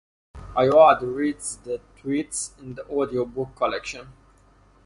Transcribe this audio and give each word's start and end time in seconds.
Ayoade 0.55 1.03
reads 1.05 1.57
"The 1.57 1.79
Twits" 1.95 2.55
in 2.59 2.73
the 2.73 2.83
audiobook 2.89 3.55
collection. 3.55 4.11